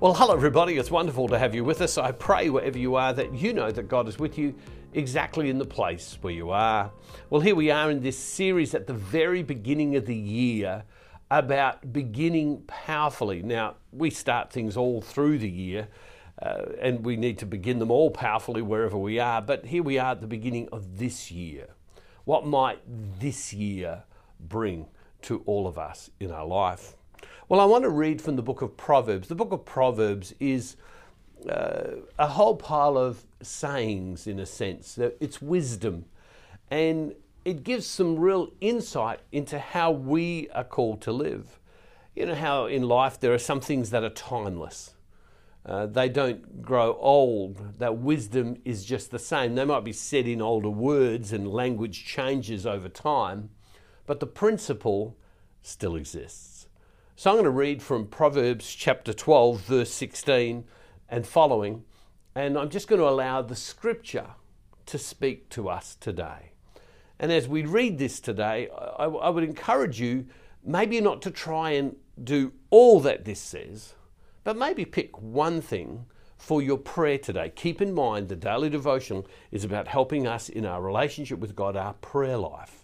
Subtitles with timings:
[0.00, 0.78] Well, hello, everybody.
[0.78, 1.98] It's wonderful to have you with us.
[1.98, 4.54] I pray wherever you are that you know that God is with you
[4.94, 6.90] exactly in the place where you are.
[7.28, 10.84] Well, here we are in this series at the very beginning of the year
[11.30, 13.42] about beginning powerfully.
[13.42, 15.88] Now, we start things all through the year.
[16.40, 19.42] Uh, and we need to begin them all powerfully wherever we are.
[19.42, 21.74] But here we are at the beginning of this year.
[22.24, 24.04] What might this year
[24.40, 24.86] bring
[25.20, 26.96] to all of us in our life?
[27.50, 29.26] Well, I want to read from the book of Proverbs.
[29.26, 30.76] The book of Proverbs is
[31.48, 34.96] uh, a whole pile of sayings, in a sense.
[35.18, 36.04] It's wisdom.
[36.70, 37.12] And
[37.44, 41.58] it gives some real insight into how we are called to live.
[42.14, 44.94] You know how in life there are some things that are timeless.
[45.66, 47.80] Uh, they don't grow old.
[47.80, 49.56] That wisdom is just the same.
[49.56, 53.50] They might be said in older words and language changes over time,
[54.06, 55.16] but the principle
[55.62, 56.49] still exists.
[57.20, 60.64] So I'm going to read from Proverbs chapter 12, verse 16
[61.10, 61.84] and following,
[62.34, 64.28] and I'm just going to allow the scripture
[64.86, 66.52] to speak to us today.
[67.18, 70.28] And as we read this today, I, I would encourage you
[70.64, 73.92] maybe not to try and do all that this says,
[74.42, 76.06] but maybe pick one thing
[76.38, 77.52] for your prayer today.
[77.54, 81.76] Keep in mind the daily devotional is about helping us in our relationship with God,
[81.76, 82.79] our prayer life.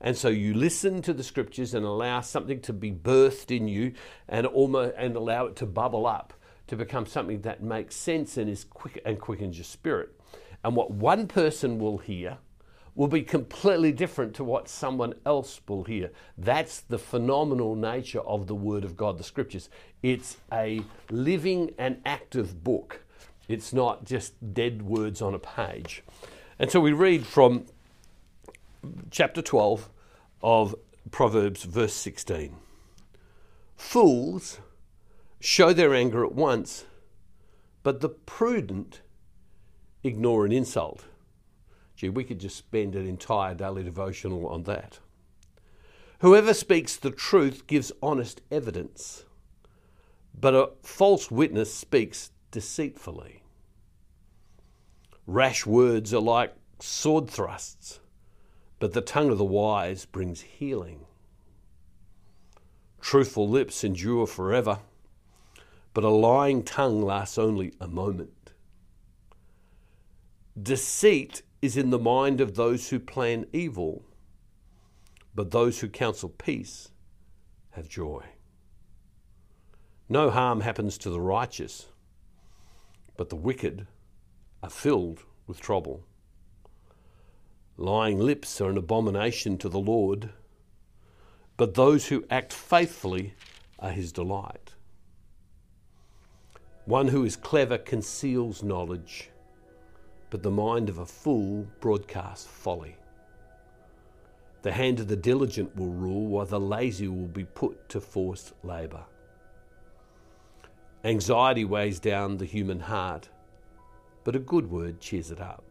[0.00, 3.94] And so you listen to the scriptures and allow something to be birthed in you
[4.28, 6.34] and almost and allow it to bubble up
[6.68, 10.10] to become something that makes sense and is quick and quickens your spirit.
[10.62, 12.38] And what one person will hear
[12.94, 16.10] will be completely different to what someone else will hear.
[16.36, 19.70] That's the phenomenal nature of the Word of God, the Scriptures.
[20.02, 23.04] It's a living and active book,
[23.48, 26.02] it's not just dead words on a page.
[26.58, 27.66] And so we read from
[29.10, 29.88] chapter 12
[30.42, 30.74] of
[31.10, 32.56] Proverbs, verse 16.
[33.76, 34.58] Fools
[35.40, 36.84] show their anger at once,
[37.82, 39.00] but the prudent
[40.02, 41.04] ignore an insult.
[41.96, 44.98] Gee, we could just spend an entire daily devotional on that.
[46.20, 49.24] Whoever speaks the truth gives honest evidence,
[50.38, 53.42] but a false witness speaks deceitfully.
[55.26, 58.00] Rash words are like sword thrusts
[58.78, 61.04] but the tongue of the wise brings healing.
[63.00, 64.80] Truthful lips endure forever,
[65.94, 68.52] but a lying tongue lasts only a moment.
[70.60, 74.04] Deceit is in the mind of those who plan evil,
[75.34, 76.90] but those who counsel peace
[77.70, 78.24] have joy.
[80.08, 81.86] No harm happens to the righteous,
[83.16, 83.86] but the wicked
[84.62, 86.04] are filled with trouble.
[87.80, 90.30] Lying lips are an abomination to the Lord,
[91.56, 93.34] but those who act faithfully
[93.78, 94.74] are his delight.
[96.86, 99.30] One who is clever conceals knowledge,
[100.28, 102.96] but the mind of a fool broadcasts folly.
[104.62, 108.54] The hand of the diligent will rule, while the lazy will be put to forced
[108.64, 109.04] labour.
[111.04, 113.28] Anxiety weighs down the human heart,
[114.24, 115.67] but a good word cheers it up.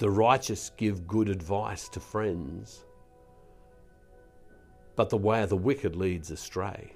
[0.00, 2.86] The righteous give good advice to friends,
[4.96, 6.94] but the way of the wicked leads astray.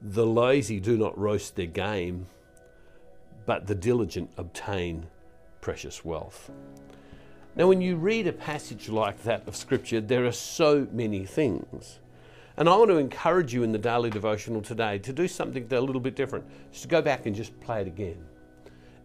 [0.00, 2.28] The lazy do not roast their game,
[3.44, 5.08] but the diligent obtain
[5.60, 6.48] precious wealth.
[7.56, 11.98] Now, when you read a passage like that of Scripture, there are so many things.
[12.56, 15.80] And I want to encourage you in the daily devotional today to do something a
[15.80, 16.44] little bit different.
[16.70, 18.24] Just to go back and just play it again.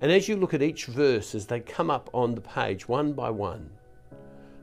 [0.01, 3.13] And as you look at each verse as they come up on the page one
[3.13, 3.69] by one,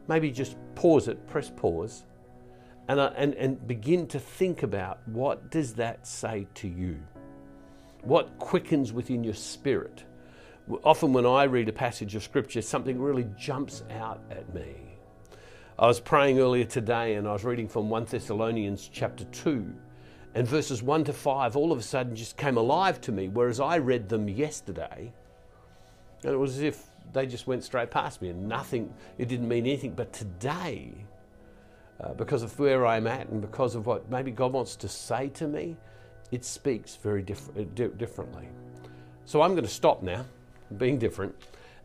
[0.09, 2.03] maybe just pause it, press pause,
[2.89, 6.99] and, uh, and, and begin to think about what does that say to you?
[8.03, 10.03] What quickens within your spirit?
[10.83, 14.75] Often when I read a passage of scripture, something really jumps out at me.
[15.79, 19.73] I was praying earlier today and I was reading from 1 Thessalonians chapter 2
[20.35, 23.61] and verses 1 to 5 all of a sudden just came alive to me whereas
[23.61, 25.13] I read them yesterday
[26.23, 29.49] and it was as if they just went straight past me and nothing, it didn't
[29.49, 29.93] mean anything.
[29.93, 30.93] But today,
[32.01, 35.29] uh, because of where I'm at and because of what maybe God wants to say
[35.31, 35.77] to me,
[36.31, 38.49] it speaks very diff- uh, di- differently.
[39.25, 40.25] So I'm going to stop now,
[40.77, 41.35] being different,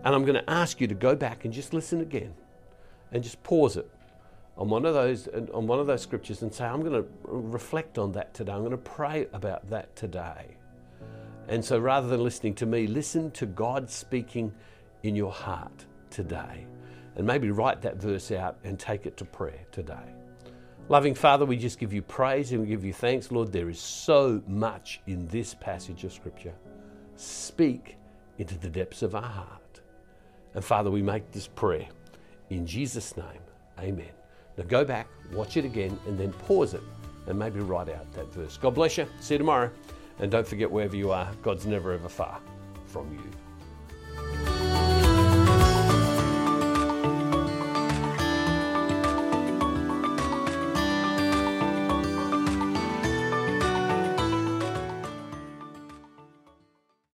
[0.03, 2.33] and I'm going to ask you to go back and just listen again
[3.11, 3.89] and just pause it
[4.57, 7.97] on one of those on one of those scriptures and say I'm going to reflect
[7.97, 8.51] on that today.
[8.51, 10.57] I'm going to pray about that today.
[11.47, 14.53] And so rather than listening to me, listen to God speaking
[15.03, 16.65] in your heart today.
[17.15, 20.13] And maybe write that verse out and take it to prayer today.
[20.89, 23.51] Loving Father, we just give you praise and we give you thanks, Lord.
[23.51, 26.53] There is so much in this passage of Scripture.
[27.15, 27.97] Speak
[28.37, 29.81] into the depths of our heart.
[30.55, 31.87] And Father, we make this prayer
[32.49, 33.25] in Jesus' name.
[33.79, 34.11] Amen.
[34.57, 36.83] Now go back, watch it again, and then pause it
[37.27, 38.57] and maybe write out that verse.
[38.57, 39.07] God bless you.
[39.19, 39.71] See you tomorrow.
[40.19, 42.39] And don't forget, wherever you are, God's never ever far
[42.85, 43.42] from you.